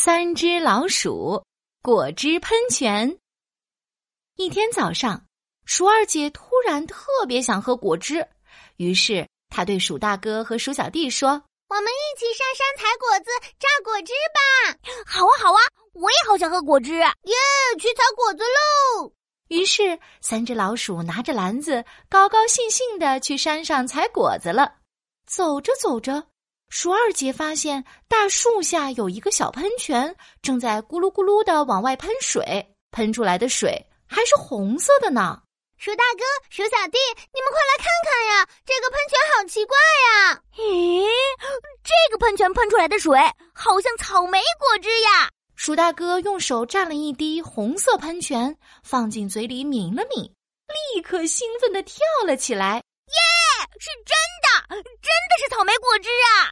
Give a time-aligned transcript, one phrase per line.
[0.00, 1.42] 三只老鼠
[1.82, 3.18] 果汁喷泉。
[4.36, 5.24] 一天早上，
[5.64, 8.24] 鼠二姐突然特别想喝果汁，
[8.76, 11.30] 于是她对鼠大哥和鼠小弟说
[11.68, 15.58] ：“我们一起上山采果子榨果汁吧！”“好啊，好啊，
[15.94, 17.34] 我也好想喝果汁！”“耶，
[17.80, 19.12] 去采果子喽！”
[19.50, 24.76] 于是，三只老鼠拿着篮子，高高兴兴的去山上采果子了。
[25.26, 26.27] 走着走着。
[26.68, 35.40] 鼠二姐发现大树下有一个小喷泉，正在咕噜咕噜的往外喷水，喷出来的水还是红色的呢。
[35.78, 36.98] 鼠大哥、鼠小弟，
[37.32, 38.48] 你们快来看看呀！
[38.66, 40.42] 这个喷泉好奇怪呀！
[40.56, 41.06] 咦，
[41.84, 43.16] 这个喷泉喷出来的水
[43.54, 45.30] 好像草莓果汁呀！
[45.54, 50.30] 鼠大哥用手蘸了一滴红色喷泉，放进嘴里抿了抿，
[50.94, 52.74] 立刻兴奋的跳了起来。
[52.74, 53.14] 耶，
[53.78, 56.47] 是真的，真的是草莓果汁啊！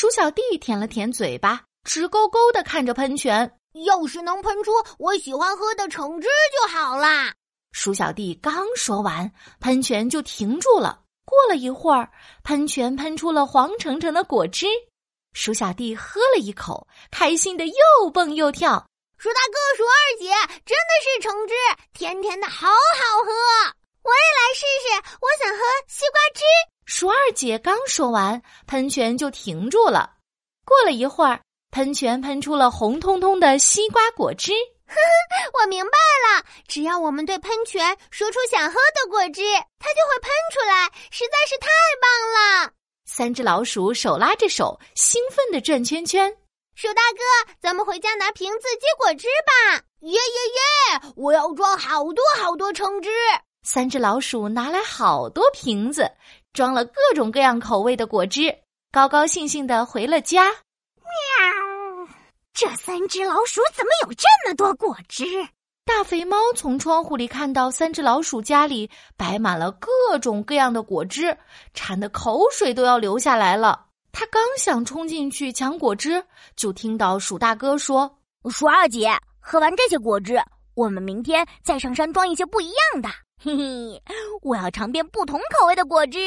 [0.00, 3.58] 鼠小弟舔了舔嘴巴，直勾勾的看着喷泉。
[3.84, 7.34] 要是能喷出我喜欢喝的橙汁就好啦！
[7.72, 11.00] 鼠小弟刚说完，喷泉就停住了。
[11.24, 12.08] 过了一会儿，
[12.44, 14.68] 喷泉喷出了黄澄澄的果汁。
[15.32, 18.86] 鼠小弟喝了一口，开心的又蹦又跳。
[19.16, 20.30] 鼠大哥、鼠二姐，
[20.64, 21.54] 真的是橙汁，
[21.92, 23.32] 甜甜的，好好喝！
[24.04, 26.44] 我也来试试，我想喝西瓜汁。
[26.86, 30.10] 鼠二姐刚说完，喷泉就停住了。
[30.64, 34.50] 过了一会儿，喷泉喷出了红彤彤的西瓜果汁。
[34.88, 35.92] 呵呵，我明白
[36.26, 39.40] 了，只要我们对喷泉说出想喝的果汁，
[39.78, 41.68] 它就会喷出来，实在是太
[42.02, 42.72] 棒了！
[43.06, 46.36] 三只老鼠手拉着手，兴奋地转圈圈。
[46.74, 49.80] 鼠大哥，咱们回家拿瓶子接果汁吧！
[50.00, 51.12] 耶耶耶！
[51.14, 53.10] 我要装好多好多橙汁。
[53.64, 56.10] 三只老鼠拿来好多瓶子。
[56.52, 58.54] 装了各种各样口味的果汁，
[58.90, 60.46] 高高兴兴的回了家。
[60.46, 62.08] 喵！
[62.52, 65.24] 这三只老鼠怎么有这么多果汁？
[65.84, 71.36] 大肥猫从窗户里看到三只老鼠家里摆满了各种各样的果汁，
[71.72, 73.86] 馋得口水都要流下来了。
[74.12, 76.22] 他刚想冲进去抢果汁，
[76.56, 78.18] 就听到鼠大哥说
[78.50, 80.42] ：“鼠二姐，喝完这些果汁，
[80.74, 83.08] 我们明天再上山装一些不一样的。”
[83.40, 84.02] 嘿嘿，
[84.42, 86.18] 我要尝遍不同口味的果汁。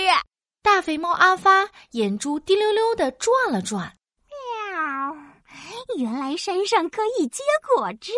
[0.64, 3.92] 大肥猫阿发眼珠滴溜溜的转了转，
[4.72, 5.18] 喵！
[5.98, 7.44] 原来山上可以结
[7.76, 8.14] 果汁，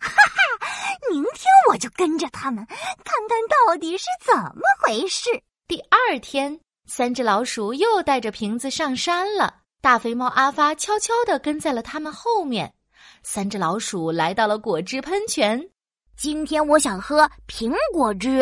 [0.00, 0.66] 哈哈！
[1.10, 2.76] 明天我就跟着他们，看
[3.28, 5.28] 看到底是怎么回事。
[5.66, 9.56] 第二天，三只老鼠又带着瓶子上山了。
[9.82, 12.72] 大肥猫阿发悄悄的跟在了他们后面。
[13.22, 15.68] 三只老鼠来到了果汁喷泉。
[16.18, 18.40] 今天我想喝苹果汁，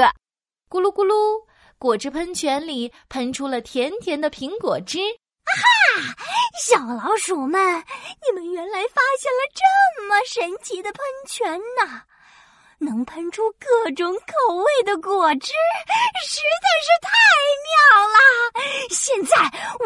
[0.70, 1.44] 咕噜咕噜，
[1.76, 4.98] 果汁喷泉里喷出了甜甜的苹果汁。
[5.44, 6.16] 啊哈！
[6.58, 7.60] 小老鼠们，
[8.24, 12.00] 你们原来发现了这么神奇的喷泉呢！
[12.78, 15.52] 能喷出各种口味的果汁，
[16.26, 17.12] 实在是太
[17.60, 18.88] 妙了！
[18.88, 19.36] 现在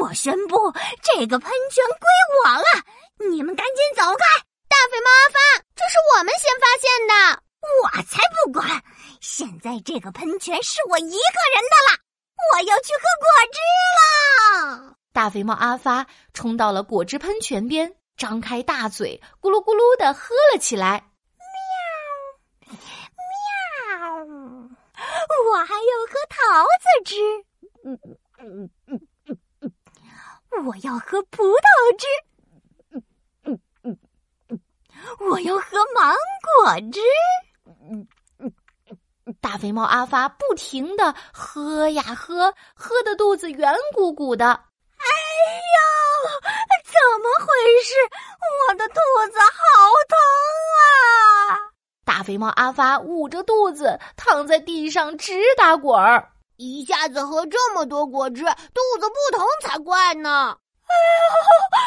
[0.00, 2.06] 我宣布，这个喷泉归
[2.38, 4.38] 我了，你们赶紧走开！
[4.68, 7.42] 大肥猫阿发，这是我们先发现的。
[7.82, 8.82] 我才不管！
[9.20, 12.00] 现在这个喷泉是我一个人的了，
[12.54, 13.58] 我要去喝果汁
[13.98, 14.96] 了。
[15.12, 21.04] 大肥猫阿发冲到了果汁喷泉边，张开大嘴，咕噜咕噜的喝了起来。
[23.86, 24.36] 喵喵！
[25.52, 27.16] 我还要喝桃子汁，
[27.84, 27.98] 嗯
[28.38, 32.06] 嗯嗯嗯嗯，我要喝葡萄汁，
[32.92, 33.02] 嗯
[33.42, 33.98] 嗯嗯
[34.48, 34.60] 嗯，
[35.30, 36.14] 我要喝芒
[36.56, 37.00] 果汁。
[39.40, 44.46] 大肥猫阿发不停的喝呀喝，喝的肚子圆鼓鼓的。
[44.46, 45.06] 哎
[45.74, 45.80] 呦，
[46.84, 47.46] 怎么回
[47.82, 47.94] 事？
[48.68, 48.94] 我的肚
[49.32, 49.56] 子好
[50.08, 50.18] 疼
[50.76, 51.56] 啊！
[52.04, 56.30] 大肥猫阿发捂着肚子躺在地上直打滚儿。
[56.56, 60.54] 一下子喝这么多果汁，肚子不疼才怪呢！
[60.84, 61.79] 哎呦！